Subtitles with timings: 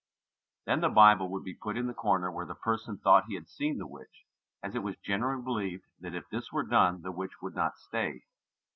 [0.65, 3.47] Then the Bible would be put in the corner where the person thought he had
[3.47, 4.25] seen the witch,
[4.63, 8.23] as it was generally believed that if this were done the witch could not stay.